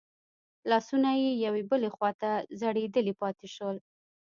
[0.69, 3.77] لاسونه يې يوې بلې خواته ځړېدلي پاتې شول.